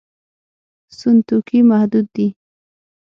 [0.97, 2.27] سون توکي محدود دي.